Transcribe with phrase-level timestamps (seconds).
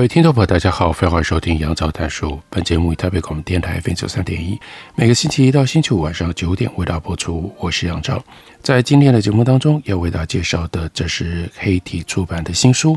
[0.00, 2.40] 各位听众朋友，大家好，欢迎收听杨照谈书。
[2.48, 4.58] 本节目以台北广播电台 FM 九三点一，
[4.94, 7.54] 每个星期一到星期五晚上九点为大家播出。
[7.58, 8.24] 我是杨照，
[8.62, 12.96] 在今天的节目当中要为大家介绍的，这是黑体出版的新书，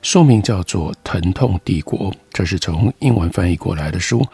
[0.00, 4.24] 书名叫做《疼痛帝国》，这是从英文翻译过来的书，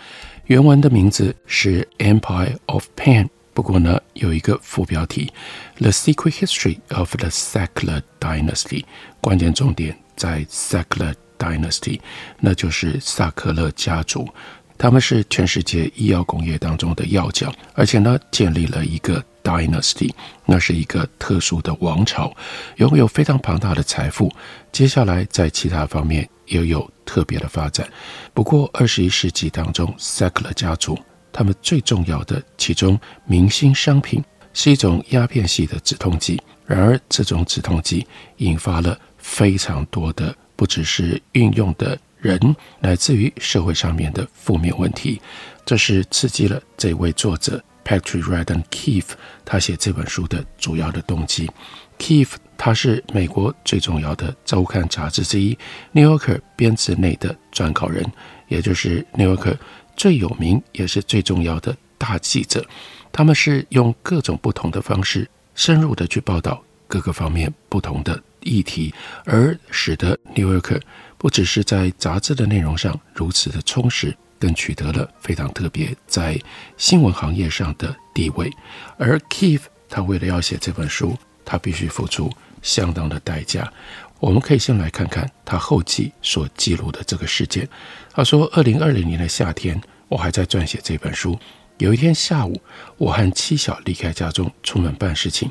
[0.45, 1.88] 原文的名字是
[2.21, 3.24] 《Empire of Pain》，
[3.55, 5.32] 不过呢有一个副标题
[5.80, 8.82] 《The Secret History of the Sackler Dynasty》，
[9.23, 11.15] 关键重点在 Sackler。
[11.41, 11.99] Dynasty，
[12.38, 14.29] 那就是萨克勒家族，
[14.77, 20.13] 他们是全世界医药工业当中的要角，而且呢，建立了一个 Dynasty，
[20.45, 22.30] 那是一个特殊的王朝，
[22.77, 24.30] 拥有非常庞大的财富。
[24.71, 27.88] 接下来在其他方面也有特别的发展。
[28.35, 30.99] 不过二十一世纪当中，萨克勒家族
[31.33, 40.37] 他们最重要的其中明星商品是一种鸦片系的止痛剂，然而这种止痛剂引发了非常多的。
[40.61, 42.39] 不只是运用的人，
[42.80, 45.19] 乃至于社会上面的负面问题，
[45.65, 51.51] 这是刺激了这位作者 Patrick Redden Keefe 他写这本书的主要的动机。
[51.99, 55.55] Keefe 他是美国最重要的周刊杂志之一
[55.93, 58.05] 《New Yorker》编制内的撰稿人，
[58.49, 59.55] 也就是《New Yorker》
[59.97, 62.63] 最有名也是最重要的大记者。
[63.11, 68.23] 他们是用各种不同的方式，深入的去报道各个方面不同的。
[68.43, 70.78] 议题，而使得《New Yorker》
[71.19, 76.41] 不只是在杂志的内容上如此的充实，更取得了非常特别在
[76.77, 78.51] 新闻行业上的地位。
[78.99, 83.71] 而 Keefe 他为了要写这本书，他必须付出相当的代价。
[84.19, 87.69] 我们可以先来看看他后记所记录的这个事件。
[88.12, 91.39] 他说：“二零二零年的夏天，我还在撰写这本书。
[91.78, 92.61] 有一天下午，
[92.99, 95.51] 我和妻小离开家中出门办事情，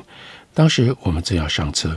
[0.54, 1.96] 当时我们正要上车。”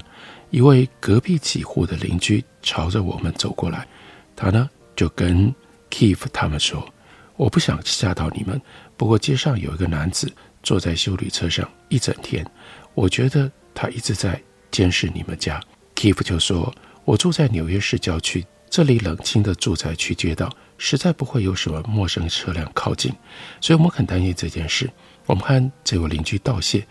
[0.53, 3.87] 一位隔壁几户的邻居朝着我们走过来，
[4.35, 5.51] 他呢就跟
[5.89, 6.87] Keefe 他们说
[7.35, 8.61] ：“我不想吓到你们，
[8.95, 10.31] 不过街上有一个男子
[10.61, 12.45] 坐在修理车上一整天，
[12.93, 15.59] 我觉得他一直在监视你们家。
[15.95, 16.71] ”Keefe 就说
[17.03, 23.11] ：“我住在纽约市郊区，这里冷清的住宅区街道实在不会有什么陌生车辆靠近，
[23.59, 24.87] 所以我们很担心这件事。
[25.25, 26.85] 我们和这位邻居道谢，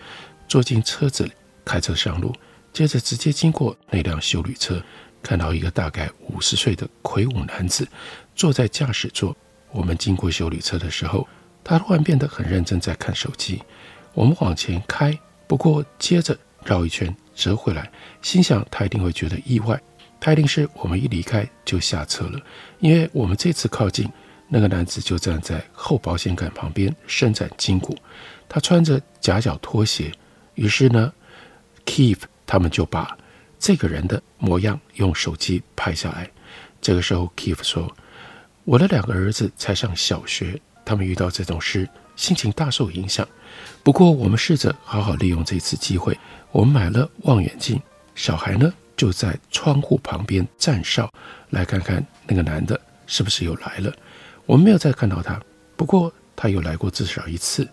[0.49, 1.31] 坐进车子里，
[1.65, 2.35] 开车上路。”
[2.73, 4.83] 接着直接经过那辆修旅车，
[5.23, 7.87] 看到一个大概五十岁的魁梧男子
[8.35, 9.37] 坐在驾驶座。
[9.71, 11.27] 我们经过修旅车的时候，
[11.63, 13.63] 他突然变得很认真，在看手机。
[14.15, 17.91] 我们往前开，不过接着绕一圈折回来，
[18.21, 19.81] 心想他一定会觉得意外。
[20.21, 22.41] 他一定是我们一离开就下车了，
[22.81, 24.09] 因为我们这次靠近，
[24.49, 27.97] 那个男子就站在后保险杆旁边伸展筋骨。
[28.49, 30.13] 他穿着夹脚拖鞋。
[30.55, 31.13] 于是呢
[31.87, 32.25] ，Keefe。
[32.53, 33.17] 他们就把
[33.59, 36.31] 这个人的模样用手机拍下来。
[36.83, 37.91] 这个时候，Keefe 说
[38.65, 43.27] ：“我的两个儿子才上小学，他们遇到这种事，心情大受影响。
[43.83, 46.15] 不过，我们试着好好利用这次机会，
[46.51, 47.81] 我们买了望远镜。
[48.15, 51.11] 小孩呢，就在窗户旁边站哨，
[51.49, 53.91] 来看看那个男的是不是又来了。
[54.45, 55.41] 我们没有再看到他，
[55.75, 57.67] 不过他又来过至少一次。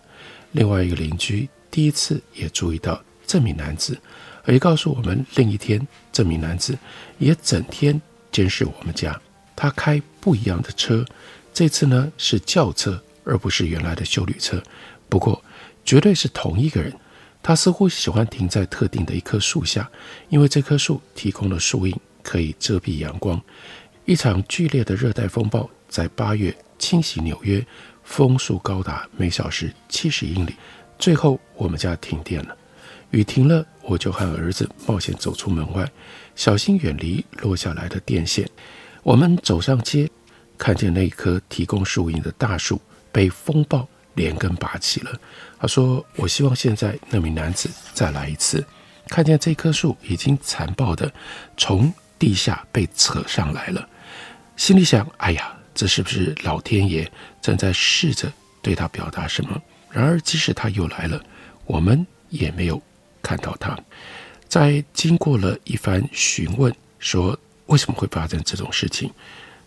[0.52, 4.00] 另外一个邻居第一次也注意到这名男子。”
[4.52, 6.76] 也告诉我们，另一天这名男子
[7.18, 8.00] 也整天
[8.32, 9.18] 监视我们家。
[9.54, 11.04] 他开不一样的车，
[11.52, 14.62] 这次呢是轿车，而不是原来的休旅车。
[15.08, 15.42] 不过
[15.84, 16.92] 绝对是同一个人。
[17.42, 19.90] 他似乎喜欢停在特定的一棵树下，
[20.28, 23.40] 因为这棵树提供了树荫，可以遮蔽阳光。
[24.04, 27.64] 一场剧烈的热带风暴在八月侵袭纽约，
[28.04, 30.54] 风速高达每小时七十英里。
[30.98, 32.54] 最后我们家停电了。
[33.10, 35.84] 雨停了，我就和儿子冒险走出门外，
[36.36, 38.48] 小心远离落下来的电线。
[39.02, 40.08] 我们走上街，
[40.56, 45.10] 看见那棵提供树荫的大树被风暴连根拔起了。
[45.58, 48.64] 他说：“我希望现在那名男子再来一次，
[49.08, 51.12] 看见这棵树已经残暴地
[51.56, 53.88] 从地下被扯上来了。”
[54.56, 57.10] 心里想：“哎呀，这是不是老天爷
[57.42, 58.32] 正在试着
[58.62, 59.60] 对他表达什么？”
[59.90, 61.20] 然而，即使他又来了，
[61.66, 62.80] 我们也没有。
[63.22, 63.78] 看到他，
[64.48, 69.10] 在经过了一番询问，说为什么会发生这种事情，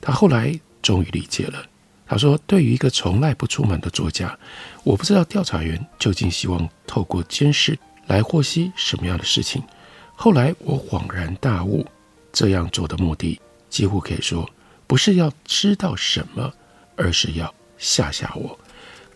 [0.02, 1.66] 他后来终于理解了。
[2.06, 4.38] 他说：“对于一个从来不出门的作家，
[4.84, 9.64] 我不知道调查员究竟希望透过监视来获悉什么样的事情。
[10.14, 11.88] 后来我恍然大悟，
[12.32, 13.40] 这样做的目的
[13.70, 14.48] 几乎可以说
[14.86, 16.54] 不是要知道什么，
[16.98, 18.60] 而是要吓吓我。”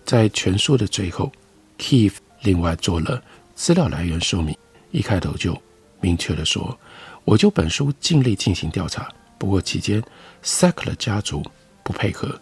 [0.06, 1.32] 在全书的最后
[1.78, 3.22] ，Keith 另外做了
[3.58, 4.56] 资料来源说明。
[4.92, 5.60] 一开头就
[6.00, 6.80] 明确地说
[7.26, 10.02] ：“我就本书尽力进行调查，不过期间
[10.44, 11.44] Sackler 家族
[11.84, 12.40] 不配合。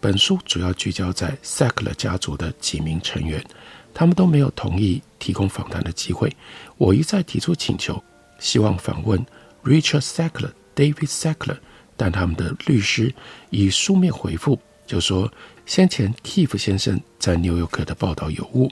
[0.00, 3.42] 本书主要聚焦在 Sackler 家族的几名成员，
[3.94, 6.30] 他们都没有同意提供访谈的机会。
[6.76, 8.02] 我一再提出请求，
[8.40, 9.24] 希望访问
[9.64, 11.58] Richard Sackler、David Sackler，
[11.96, 13.14] 但他们的律师
[13.50, 15.32] 以书面回复，就说
[15.64, 18.70] 先前 Keith 先生在纽约客的报道有误，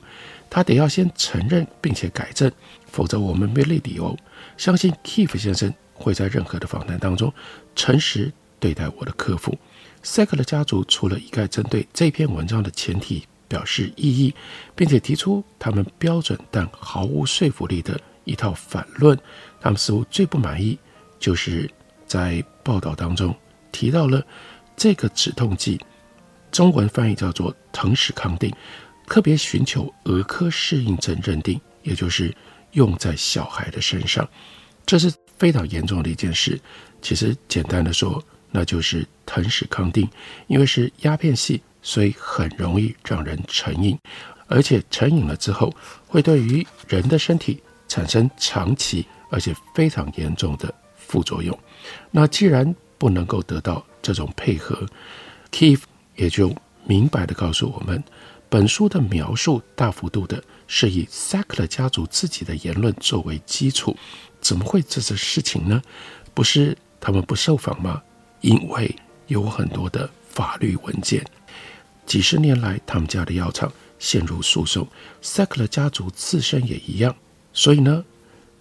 [0.55, 2.49] 他得要先承认并且改正。”
[2.87, 4.17] 否则，我们没理由
[4.57, 7.33] 相信 Keith 先生会在任何的访谈当中
[7.75, 9.59] 诚实对待我的客户。
[10.05, 14.33] Sackler 家族除了一概针对这篇文章的前提表示异议，
[14.77, 19.19] 并且提出他们标准但毫无说服力的一套反论，
[19.61, 20.79] 他们似乎最不满意，
[21.19, 21.69] 就是
[22.07, 23.35] 在报道当中
[23.73, 24.25] 提到了
[24.77, 25.81] 这个止痛剂，
[26.53, 28.55] 中文翻译叫做藤始康定，
[29.07, 32.35] 特别寻求儿科适应症认定，也就是。
[32.75, 34.29] 用在小孩的身上，
[34.85, 35.09] 这是
[35.39, 36.61] 非常严重的一件事。
[37.01, 38.21] 其实简单的说，
[38.51, 40.09] 那就是藤始康定，
[40.49, 43.97] 因为是鸦片系，所以很容易让人成瘾，
[44.49, 45.73] 而且成瘾了之后，
[46.09, 51.57] 会对于人的身体产生长期而且非常严重的副作用。
[52.11, 54.85] 那既然不能够得到这种配合
[55.53, 55.83] ，Keith
[56.17, 56.53] 也就
[56.85, 58.03] 明白地告诉我们，
[58.49, 60.43] 本书的描述大幅度的。
[60.67, 63.95] 是以 Sackler 家族自己的言论作为基础，
[64.41, 65.83] 怎么会这些事情呢？
[66.33, 68.03] 不是他们不受访吗？
[68.41, 68.97] 因为
[69.27, 71.23] 有很多的法律文件，
[72.07, 74.89] 几十年来他们家的药厂陷入诉讼
[75.23, 77.15] ，Sackler 家族自身也一样。
[77.53, 78.03] 所以呢，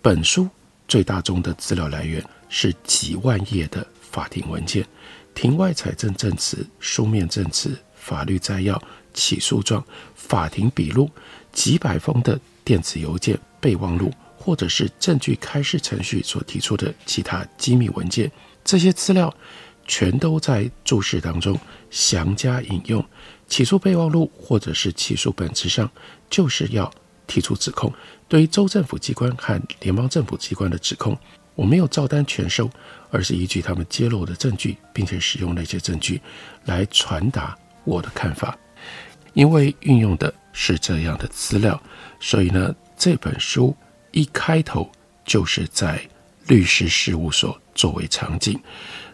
[0.02, 0.50] 本书
[0.86, 4.86] 最大宗的资料来源是几万页的法庭文件、
[5.34, 8.80] 庭外财政证词、书面证词、法律摘要、
[9.13, 9.83] 起诉状、
[10.15, 11.10] 法庭笔录。
[11.51, 18.31] 几百封的电子邮件、备忘录，或者是证据开示程序所提出的其他机密文件，
[18.63, 19.31] 这些资料
[19.86, 21.56] 全都在注释当中
[21.92, 23.06] 详加引用。
[23.48, 25.88] 起诉备忘录或者是起诉本质上
[26.27, 26.92] 就是要
[27.27, 27.94] 提出指控。
[28.27, 31.15] 对于州政府机关和联邦政府机关的指控，
[31.54, 32.68] 我没有照单全收，
[33.12, 36.19] 而是依据他们揭露的证据，并且使用那些证据
[36.65, 38.57] 来传达我的看法。
[39.34, 41.82] 因为运用的是这样的资料，
[42.20, 43.76] 所以呢，这本书
[44.12, 44.90] 一开头
[45.26, 46.02] 就是在
[46.48, 48.60] 律师事务所作为场景。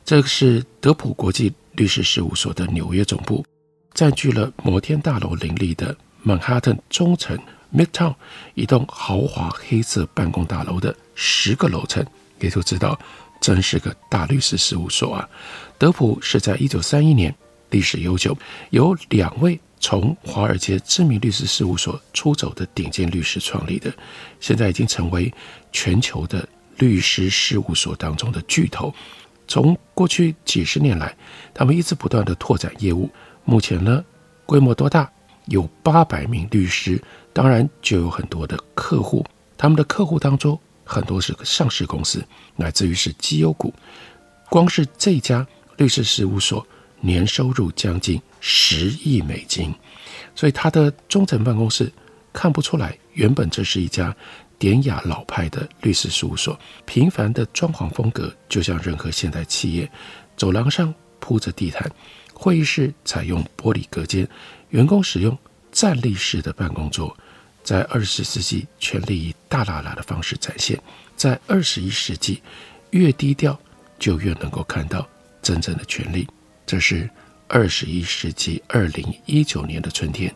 [0.03, 3.45] 这个是德普国际律师事务所的纽约总部，
[3.93, 7.37] 占据了摩天大楼林立的曼哈顿中层
[7.73, 8.15] Midtown
[8.55, 12.05] 一栋豪华黑色办公大楼的十个楼层，
[12.39, 12.99] 也就知道
[13.39, 15.29] 真是个大律师事务所啊。
[15.77, 17.33] 德普是在一九三一年，
[17.69, 18.37] 历史悠久，
[18.71, 19.57] 有两位。
[19.79, 23.91] 从华尔街知名律师事务所出走的顶尖律师创立的，
[24.39, 25.33] 现在已经成为
[25.71, 28.93] 全球的律师事务所当中的巨头。
[29.47, 31.15] 从过去几十年来，
[31.53, 33.09] 他们一直不断地拓展业务。
[33.45, 34.03] 目前呢，
[34.45, 35.09] 规模多大？
[35.45, 37.01] 有八百名律师，
[37.33, 39.25] 当然就有很多的客户。
[39.57, 42.23] 他们的客户当中，很多是上市公司，
[42.55, 43.73] 乃至于是绩优股。
[44.49, 46.67] 光是这家律师事务所。
[47.01, 49.73] 年收入将近十亿美金，
[50.35, 51.91] 所以他的中层办公室
[52.33, 54.15] 看不出来，原本这是一家
[54.57, 56.57] 典雅老派的律师事务所。
[56.85, 59.89] 平凡的装潢风格，就像任何现代企业。
[60.35, 61.91] 走廊上铺着地毯，
[62.33, 64.27] 会议室采用玻璃隔间，
[64.69, 65.37] 员工使用
[65.71, 67.15] 站立式的办公桌。
[67.61, 70.77] 在二十世纪，权力以大喇喇的方式展现；
[71.15, 72.41] 在二十一世纪，
[72.91, 73.59] 越低调
[73.99, 75.07] 就越能够看到
[75.41, 76.27] 真正的权力。
[76.69, 77.09] 这是
[77.47, 80.31] 二十一世纪二零一九年的春天，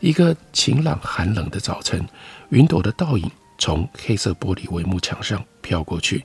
[0.00, 2.06] 一个晴朗寒冷的早晨，
[2.50, 6.22] 云朵的倒影从黑色玻璃帷幕墙上飘过去，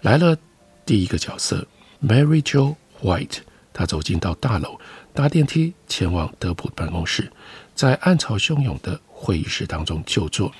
[0.00, 0.36] 来了
[0.84, 1.64] 第一个角色
[2.02, 3.38] ，Mary Jo White。
[3.72, 4.76] 她走进到大楼，
[5.12, 7.30] 搭电梯前往德普办公室，
[7.72, 10.52] 在暗潮汹涌的会议室当中就坐。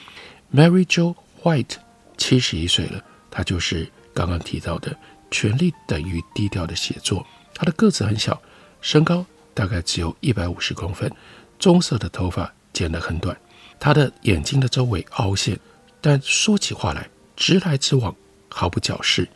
[0.54, 1.75] Mary Jo White
[2.16, 4.92] 七十一岁了，她就是刚刚提到的
[5.32, 7.20] 《权力等于低调的写作》。
[7.54, 8.40] 他的个子很小，
[8.80, 11.11] 身高大概只有一百五十公分，
[11.58, 13.37] 棕色的头发剪得很短，
[13.78, 15.58] 他的眼睛的周围凹陷，
[16.00, 18.14] 但说起话来直来直往，
[18.50, 19.28] 毫不矫饰。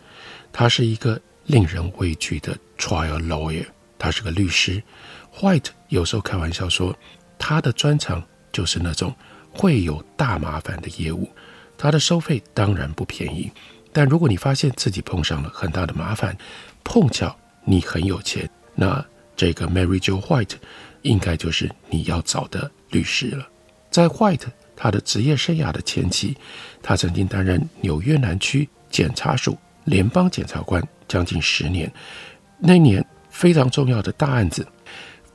[0.53, 3.67] 他是一个令人畏惧的 trial lawyer，
[3.99, 4.83] 他是个律师。
[5.41, 6.97] White 有时候开玩笑说，
[7.39, 9.15] 他的专长就是那种
[9.53, 11.29] 会有大麻烦的业务。
[11.77, 13.53] 他的收费当然不便宜，
[13.93, 16.37] 但如果你发现自己碰上了很大的麻烦，
[16.83, 17.39] 碰巧
[17.71, 19.05] 你很有钱，那
[19.37, 20.55] 这个 Mary Jo White
[21.03, 23.47] 应该就是你要找的律师了。
[23.91, 26.35] 在 White 他的职业生涯的前期，
[26.83, 31.93] 他曾经担任纽约南区检察署联邦检察官将近十年。
[32.59, 34.67] 那年非常重要的大案子，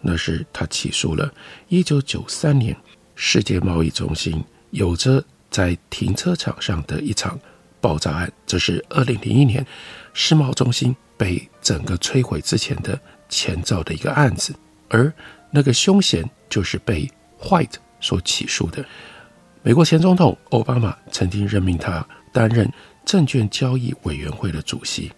[0.01, 1.31] 那是他起诉了
[1.69, 2.75] 1993年
[3.13, 7.39] 世界贸易中心有着在停车场上的一场
[7.83, 8.31] 爆炸案。
[8.47, 9.67] 这是2001年
[10.13, 12.97] 世贸中心被整个摧毁之前的
[13.27, 14.55] 前兆的一个案子，
[14.87, 15.11] 而
[15.51, 17.11] 那个凶嫌就是被
[17.41, 18.85] White 所起诉的。
[19.61, 22.71] 美国前总统奥巴马曾经任命他担任
[23.05, 25.11] 证券交易委员会的主席，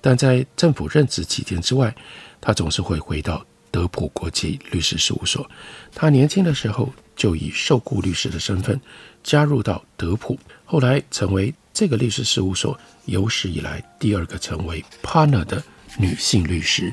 [0.00, 1.92] 但在政府任职期间之外，
[2.40, 5.48] 他总是会回到德普国际律师事务所。
[5.94, 8.80] 他年轻的时候就以受雇律师的身份
[9.22, 10.38] 加入到德普，
[10.72, 15.62] 后来成为这个律师事务所有史以来第二个成为 partner 的
[15.98, 16.90] 女性律师。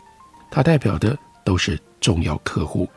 [0.52, 2.90] 她代表的都是重要客户，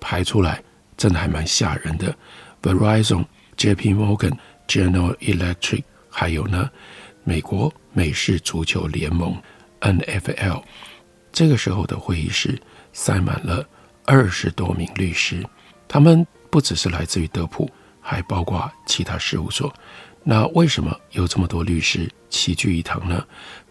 [0.00, 0.62] 排出来
[0.96, 2.16] 真的还蛮吓人的。
[2.62, 3.26] Verizon。
[3.58, 3.92] J.P.
[3.92, 4.32] Morgan、
[4.66, 6.70] General Electric，还有呢，
[7.24, 9.36] 美国美式足球联盟
[9.80, 10.62] NFL，
[11.30, 12.58] 这个时候的会议室
[12.94, 13.68] 塞满了
[14.06, 15.46] 二十多名律师，
[15.86, 17.70] 他们不只是来自于德普，
[18.00, 19.70] 还包括其他事务所。
[20.22, 23.24] 那为什么有这么多律师齐聚一堂呢？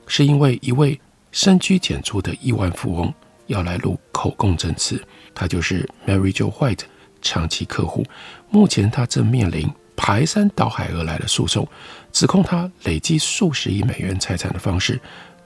[0.07, 0.99] 是因为一位
[1.31, 3.13] 深居简出的亿万富翁
[3.47, 5.01] 要来录口供证词，
[5.33, 6.85] 他就是 Mary Jo White。
[7.21, 8.01] 长期客户，
[8.49, 11.67] 目前他正面临排山倒海而来的诉讼，
[12.13, 14.97] 指控他累积数十亿美元财产的方式，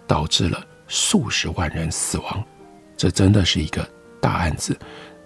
[0.06, 2.44] 导致了数十万人死亡。
[2.96, 3.90] 这真的是一个
[4.22, 4.78] 大案子。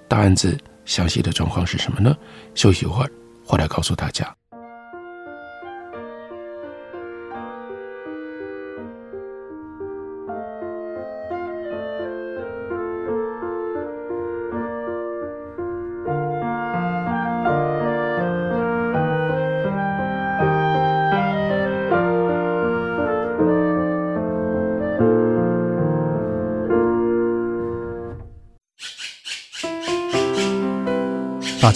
[0.08, 2.16] 大案子详细的状况是什么呢？
[2.56, 3.12] 休息一会儿，
[3.46, 4.37] 回来告诉大家。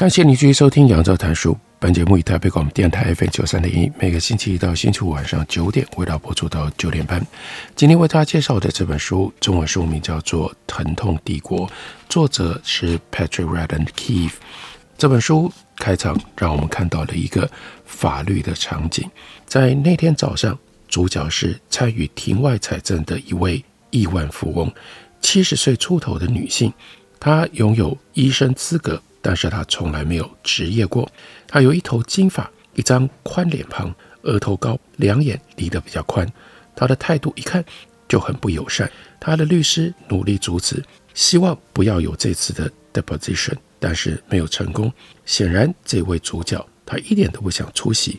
[0.00, 1.54] 感谢你继续收听杨照谈书。
[1.78, 7.22] 本节目以台北广播电台 FM 九三点一，每个星期一到星期五晚上九点，为大家播出到九点半。
[7.76, 11.68] 今天为大家介绍的这本书，中文书名叫做《疼痛帝国》，
[12.08, 14.32] 作者是 Patrick Redden Keefe。
[14.96, 17.50] 这本书开场让我们看到了一个
[17.84, 19.06] 法律的场景。
[19.44, 24.72] 在那天早上，主角是参与庭外财政的一位亿万富翁，
[25.20, 26.72] 七十岁出头的女性，
[27.18, 29.02] 她拥有医生资格。
[29.22, 31.10] 但是他从来没有职业过，
[31.46, 36.26] 他有一头金发，一张宽脸庞，额头高，两眼离得比较宽。
[36.74, 37.64] 他的态度一看
[38.08, 38.90] 就很不友善。
[39.18, 44.90] 他的律师努力阻止，希望不要有这次的 deposition，但是没有成功。
[45.26, 48.18] 显然，这位主角他一点都不想出席。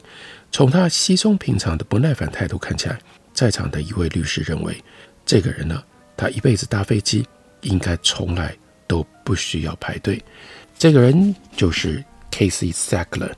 [0.52, 3.00] 从他稀松平常的不耐烦态度看起来，
[3.34, 4.84] 在场的一位律师认为，
[5.26, 5.82] 这个人呢，
[6.16, 7.26] 他一辈子搭飞机
[7.62, 8.56] 应该从来
[8.86, 10.22] 都不需要排队。
[10.82, 13.34] 这个人就是 Casey Sackler。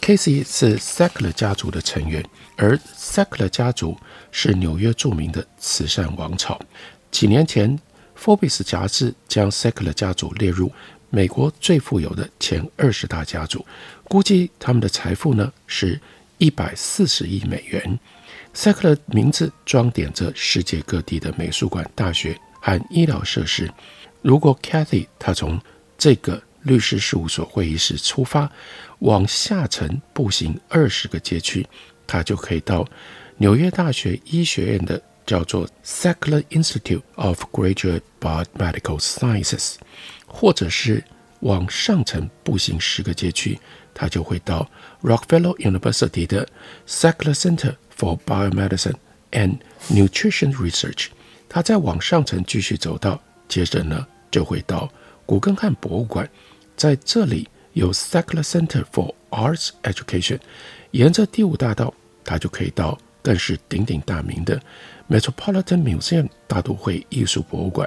[0.00, 2.24] Casey 是 Sackler 家族的成员，
[2.54, 3.98] 而 Sackler 家族
[4.30, 6.56] 是纽约著名的慈善王朝。
[7.10, 7.76] 几年前，
[8.16, 10.70] 《Forbes》杂志将 Sackler 家族列入
[11.10, 13.66] 美国最富有的前二十大家族，
[14.04, 16.00] 估计他们的财富呢是
[16.38, 17.98] 一百四十亿美元。
[18.54, 23.68] Sackler 名字装点着世界各地的美术馆、大学和医疗设施。
[24.22, 25.60] 如果 Cathy 他从
[25.98, 28.50] 这个律师事务所会议室出发，
[28.98, 31.64] 往下层步行二十个街区，
[32.06, 32.86] 他就可以到
[33.36, 39.76] 纽约大学医学院的叫做 Sackler Institute of Graduate Biomedical Sciences，
[40.26, 41.04] 或者是
[41.40, 43.58] 往上层步行十个街区，
[43.94, 44.68] 他就会到
[45.02, 46.48] Rockefeller University 的
[46.88, 48.96] Sackler Center for Biomedicine
[49.30, 49.58] and
[49.88, 51.08] Nutrition Research。
[51.48, 54.90] 他再往上层继续走到，接着呢就会到
[55.24, 56.28] 古根汉博物馆，
[56.76, 57.48] 在这里。
[57.76, 60.40] 有 Sackler Center for Arts Education，
[60.92, 61.92] 沿着第五大道，
[62.24, 64.58] 他就可以到更是鼎鼎大名的
[65.10, 67.86] Metropolitan Museum 大都会艺术博物馆。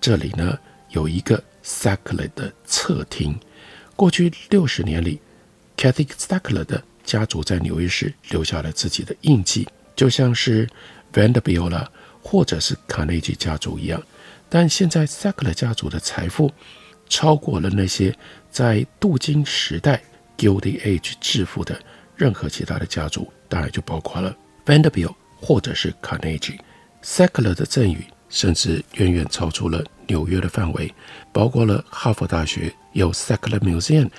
[0.00, 0.58] 这里呢
[0.92, 3.38] 有一个 Sackler 的侧厅。
[3.94, 5.20] 过去六十年里
[5.76, 10.66] ，Cathy Sackler 的家族在纽约市留下了自己的印记，就像是
[11.12, 11.86] Vanderbilt 啦，
[12.22, 14.02] 或者是卡内基家族一样。
[14.48, 16.50] 但现在 Sackler 家族的财富
[17.08, 18.14] 超过了那些。
[18.50, 20.02] 在镀金时代
[20.38, 21.78] Gilded Age 致富的
[22.16, 24.34] 任何其他的家族，当然就包括了
[24.64, 26.58] Vanderbilt 或者是 Carnegie。
[27.02, 30.92] Sackler 的赠与甚至远远超出了纽约的范围，
[31.32, 34.10] 包括了哈佛大学有 Sackler Museum，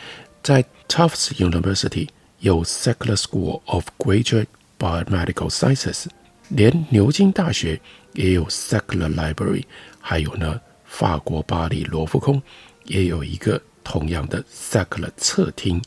[0.42, 2.08] 在 Tufts University
[2.40, 6.06] 有 Sackler School of Graduate Biomedical Sciences，
[6.50, 7.82] 连牛津大学
[8.14, 9.66] 也有 Sackler Library，
[10.00, 12.42] 还有呢，法国巴黎罗浮宫
[12.90, 13.62] 也有一个。
[13.82, 15.82] 同样的 secular 侧厅，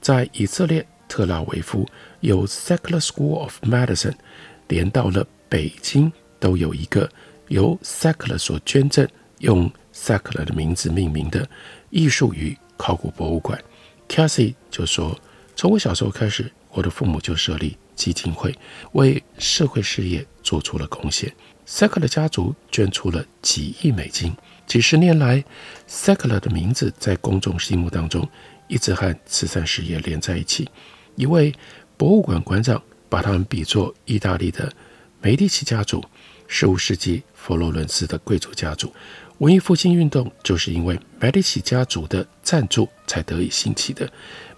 [0.00, 1.88] 在以色列特拉维夫
[2.18, 4.16] 有 secular School of Medicine，
[4.66, 7.08] 连到了北京都有一个
[7.46, 9.06] 由 secular 所捐赠、
[9.38, 11.48] 用 secular 的名字命名的
[11.90, 13.62] 艺术与考古博物馆。
[14.08, 15.16] Cassie 就说
[15.54, 18.52] ：“从我小时候开始，我的父母就设立基金会，
[18.94, 21.32] 为社会事业做出了贡献。
[21.68, 24.34] Sackler 家族捐出了几亿美金。”
[24.66, 25.44] 几十年来
[25.88, 28.28] ，Sackler 的名字在公众心目当中
[28.66, 30.68] 一直和慈善事业连在一起。
[31.16, 31.54] 一位
[31.96, 34.72] 博物馆馆长把他们比作意大利的
[35.20, 36.02] 梅第奇家族，
[36.48, 38.92] 十五世纪佛罗伦斯的贵族家族。
[39.38, 44.10] 文艺复兴运动就是因为梅第奇家族的赞助才得以兴起的。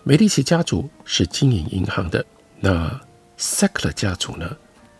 [0.03, 2.25] 梅第奇家族是经营银行的，
[2.61, 3.01] 那
[3.38, 4.57] Sackler 家族呢？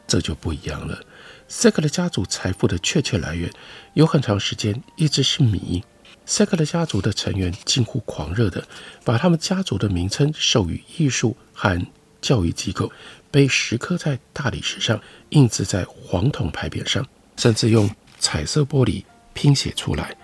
[0.07, 0.99] 这就不一样了。
[1.49, 3.51] Sackler 家族财富的确切来源，
[3.95, 5.83] 有很长时间一直是谜。
[6.27, 8.67] Sackler 家族的成员近乎狂热地
[9.05, 11.81] 把他们家族的名称授予艺术和
[12.21, 12.91] 教育机构，
[13.31, 17.07] 被石刻在大理石上，印制在黄铜牌匾上，
[17.37, 20.17] 甚至用彩色玻璃拼写出来。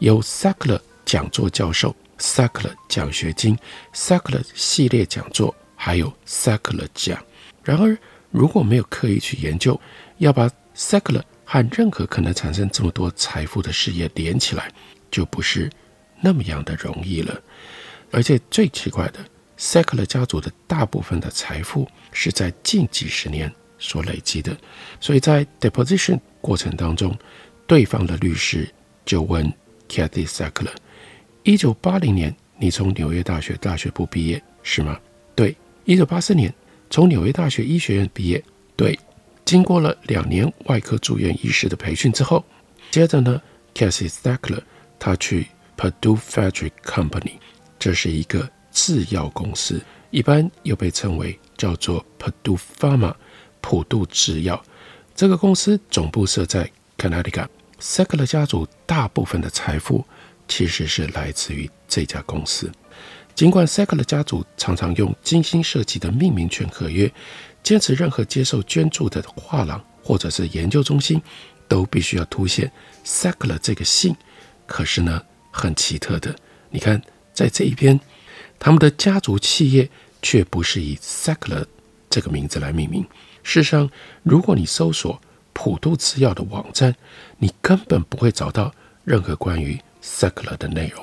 [0.00, 3.56] 有 Sackler 讲座教授、Sackler 奖学金、
[3.94, 7.24] Sackler 系列讲座，还有 Sackler 奖。
[7.62, 7.96] 然而，
[8.32, 9.80] 如果没有刻意去研究，
[10.18, 14.72] 要把 Sackler 和任何可能产生这么多财富的事业连起来，
[15.10, 15.70] 就不是
[16.20, 17.40] 那么样的容易了。
[18.10, 19.20] 而且最奇怪的
[19.58, 24.56] ，Sackler 家族的大部分的财富是在近几十年所累积的。
[25.00, 27.16] 所以在 deposition 过程当中，
[27.66, 28.68] 对方的律师
[29.04, 29.52] 就问
[29.88, 30.74] Kathy Sackler：“
[31.44, 34.98] 一九八零年，你从纽约大学大学部毕业是吗
[35.36, 35.56] ？”“对。
[35.84, 36.52] ”“一九八四年，
[36.88, 38.42] 从纽约大学医学院毕业。
[38.74, 38.98] ”“对。”
[39.44, 42.42] 经过了两年外科住院医师的培训之后，
[42.90, 43.40] 接着呢
[43.74, 44.62] ，Casey Sackler
[44.98, 47.34] 他去 Purdue Frederick Company，
[47.78, 53.14] 这是一个制药公司，一般又被称为叫做 Purdue Pharma
[53.60, 54.62] 普渡制药。
[55.14, 57.48] 这个公司总部设在 Connecticut。
[57.80, 60.02] Sackler 家族大部分的财富
[60.48, 62.72] 其实是来自于这家公司。
[63.34, 67.12] 尽管 Sackler 家族常常用精心设计的命名权合约。
[67.64, 71.20] 坚持任何接受捐助的画廊或者是研究中心
[71.66, 72.70] 都必须要凸显
[73.04, 74.14] Sackler 这个姓。
[74.66, 76.36] 可是呢，很奇特的，
[76.70, 77.00] 你看
[77.32, 77.98] 在这一边，
[78.58, 79.88] 他们的家族企业
[80.20, 81.64] 却不是以 Sackler
[82.10, 83.02] 这个名字来命名。
[83.42, 83.90] 事实上，
[84.22, 85.18] 如果你搜索
[85.54, 86.94] 普渡制药的网站，
[87.38, 88.70] 你根本不会找到
[89.04, 91.02] 任何关于 Sackler 的内容。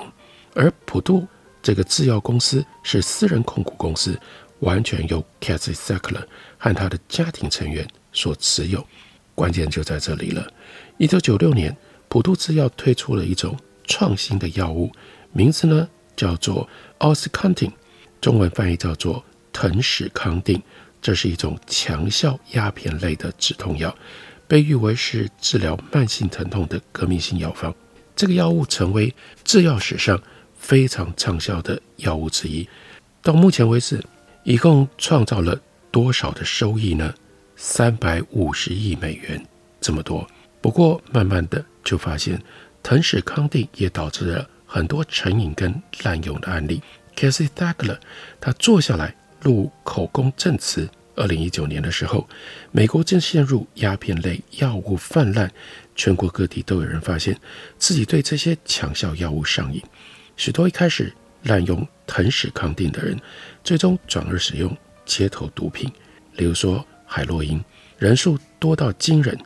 [0.53, 1.27] 而普渡
[1.63, 4.19] 这个制药公司是私人控股公司。
[4.61, 6.23] 完全由 Cathy Sackler
[6.61, 8.85] 和他的家庭成员所持有，
[9.33, 10.47] 关键就在这里了。
[10.99, 11.75] 一九九六年，
[12.07, 14.91] 普渡制药推出了一种创新的药物，
[15.33, 16.69] 名字呢叫做
[16.99, 17.71] OxyContin，
[18.21, 20.61] 中文翻译叫做藤始康定。
[21.01, 23.93] 这是一种强效鸦片类的止痛药，
[24.47, 27.73] 被誉为是治疗慢性疼痛的革命性药方。
[28.15, 29.11] 这个药物成为
[29.43, 30.21] 制药史上
[30.55, 32.69] 非常畅销的药物之一。
[33.23, 33.99] 到目前为止，
[34.43, 35.59] 一共创造了
[35.91, 37.13] 多少的收益呢？
[37.55, 39.45] 三百五十亿美元，
[39.79, 40.27] 这么多。
[40.61, 42.41] 不过，慢慢的就发现，
[42.81, 46.81] 藤氏康定也导致了很多成瘾跟滥用的案例。
[47.15, 47.99] Casey Thackler，
[48.39, 49.15] 他坐下来。
[49.43, 50.87] 录口供证词。
[51.15, 52.29] 二零一九年的时候，
[52.71, 55.49] 美国正陷入鸦片类药物泛滥，
[55.95, 57.35] 全国各地都有人发现
[57.79, 59.81] 自己对这些强效药物上瘾。
[60.37, 63.19] 许多一开始滥用藤氏康定的人，
[63.63, 64.77] 最终转而使用
[65.17, 65.91] 街头毒品，
[66.35, 67.61] 例如说海洛因，
[67.97, 69.37] 人数多到惊人。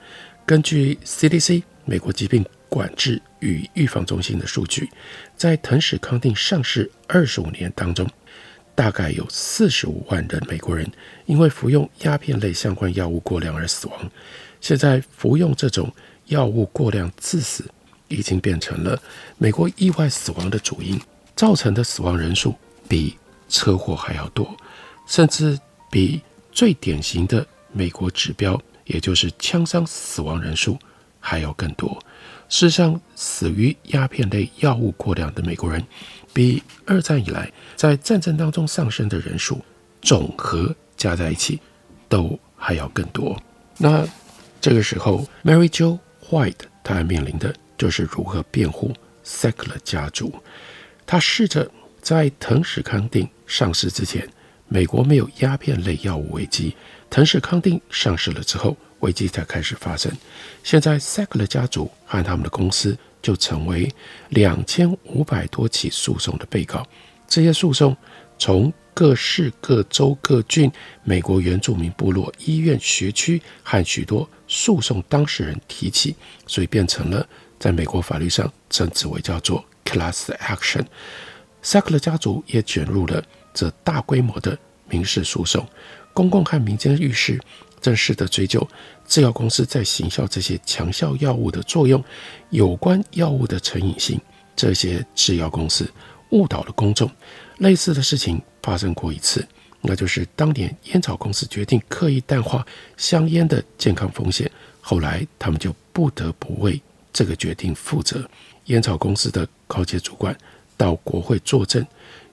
[0.45, 4.89] 根据 CDC 美国疾病管制与预防中心的数据，
[5.35, 8.07] 在藤史康定上市二十五年当中，
[8.75, 10.87] 大概有四十五万人美国人
[11.25, 14.11] 因为服用鸦片类相关药物过量而死亡。
[14.61, 15.91] 现在服用这种
[16.27, 17.65] 药物过量致死，
[18.07, 19.01] 已经变成了
[19.39, 20.99] 美国意外死亡的主因，
[21.35, 22.53] 造成的死亡人数
[22.87, 23.17] 比
[23.49, 24.55] 车祸还要多，
[25.05, 30.77] 甚至比最典型的美国指标，也就是枪伤死亡人数
[31.19, 32.01] 还要更多。
[32.47, 35.83] 事实上，死于鸦片类药物过量的美国人，
[36.31, 39.63] 比二战以来在战争当中丧生的人数
[40.01, 41.59] 总和加在一起
[42.07, 43.35] 都还要更多。
[43.77, 44.07] 那
[44.61, 45.97] 这个时候，Mary Jo
[46.29, 48.93] White 她面临的就是如何辩护
[49.25, 50.33] Sackler 家族。
[51.07, 51.69] 他试着
[52.01, 54.27] 在藤史康定上市之前，
[54.67, 56.73] 美国没有鸦片类药物危机；
[57.09, 60.11] 藤氏康定上市了之后，危机才开始发生。
[60.63, 62.97] 现在 Sackler 家族和他们的公司。
[63.25, 63.91] 就成为
[64.29, 66.85] 两千五百多起诉讼的被告。
[67.27, 67.97] 这些诉讼
[68.37, 70.71] 从各市、各州、各郡、
[71.03, 80.85] 美国原住民部落、医院、学区和许多诉讼当事人提起，所以变成了在美国法律上称之为叫做 class action。
[81.63, 83.23] 塞克勒家族也卷入了
[83.55, 84.55] 这大规模的
[84.87, 85.67] 民事诉讼，
[86.13, 87.41] 公共和民间律师。
[87.81, 88.67] 正式的追究
[89.07, 92.03] 制药公司在行销这些强效药物的作用，
[92.49, 94.19] 有关药物的成瘾性，
[94.55, 95.87] 这些制药公司
[96.31, 97.07] 误导了公众。
[97.59, 99.47] 类似的事情发生过一次，
[99.81, 102.65] 那就是当年烟草公司决定刻意淡化
[102.97, 104.49] 香烟的健康风险，
[104.81, 106.81] 后来他们就不得不为
[107.13, 108.27] 这个决定负责。
[108.65, 110.35] 烟草公司的高阶主管
[110.75, 111.85] 到国会作证，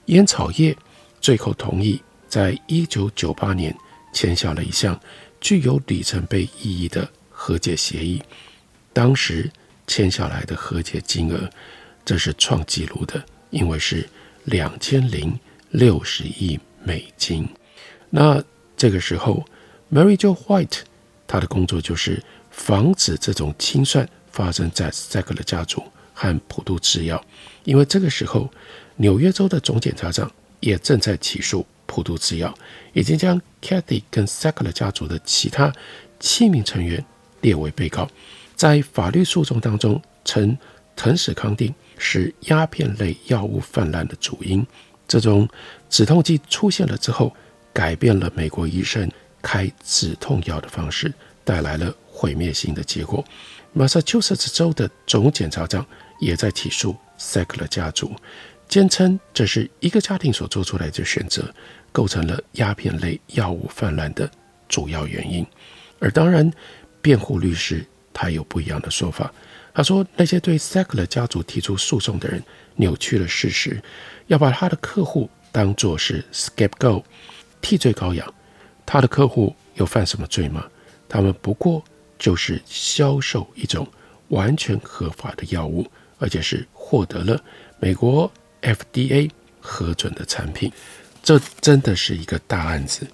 [0.05, 0.75] 烟草业
[1.23, 3.75] 最后同意在一九九八年
[4.13, 4.99] 签下了一项。
[5.39, 8.23] 具有里程碑意义的和解协议，
[8.93, 9.51] 当时
[9.87, 11.49] 签下来的和解金额，
[12.05, 14.07] 这是创纪录的，因为是
[14.45, 15.37] 两千零
[15.71, 17.45] 六十亿美金。
[18.09, 18.41] 那
[18.77, 19.45] 这个时候
[19.91, 20.83] ，Mary Jo White，
[21.27, 25.83] 她的工作就是防止这种清算发生在赛克勒家族
[26.13, 27.21] 和普渡制药，
[27.65, 28.49] 因为这个时候，
[28.95, 30.31] 纽约州的总检察长
[30.63, 31.65] 也正在起诉。
[31.85, 32.51] 普渡制药
[32.93, 35.71] 已经将 Cathy 跟 Sackler 家族的其他
[36.19, 37.05] 七名成员
[37.41, 38.09] 列为被告，
[38.55, 40.57] 在法律诉讼当中称
[40.95, 44.65] 藤始康定是鸦片类药物泛滥的主因。
[45.07, 45.47] 这种
[45.87, 47.35] 止痛剂出现了之后，
[47.71, 49.07] 改变了美国医生
[49.39, 53.23] 开止痛药的方式，带来了毁灭性的结果。
[53.71, 55.85] 马萨诸塞州州的总检察长
[56.19, 58.11] 也在起诉 Sackler 家族，
[58.73, 61.53] 坚称这是一个家庭所做出来的选择。
[61.91, 64.27] 构成了鸦片类药物泛滥的
[64.67, 65.45] 主要原因，
[65.99, 66.51] 而当然，
[67.03, 69.31] 辩护律师他有不一样的说法。
[69.75, 72.43] 他说，那些对 Sackler 家族提出诉讼的人
[72.77, 73.79] 扭曲了事实，
[74.25, 77.03] 要把他的客户当作是 scapegoat
[77.61, 78.33] 替罪羔羊。
[78.87, 80.65] 他的客户有犯什么罪吗？
[81.07, 81.83] 他们不过
[82.17, 83.87] 就是销售一种
[84.29, 85.85] 完全合法的药物，
[86.17, 87.39] 而且是获得了
[87.77, 88.31] 美国
[88.63, 90.71] FDA 核准的产品。
[91.21, 93.05] 这真的是一个大案子，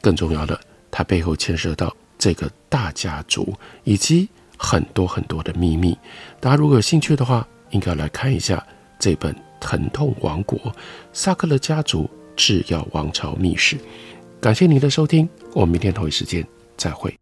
[0.00, 0.58] 更重要的，
[0.90, 5.96] 它背后牵涉到这个大家族以及很多很多的秘密。
[6.40, 8.66] 大家如果有兴趣的话，应该来看一下
[8.98, 10.74] 这本《疼痛王国：
[11.12, 13.76] 萨克勒家族制药王朝秘史》。
[14.40, 16.44] 感谢您的收听，我们明天同一时间
[16.76, 17.21] 再会。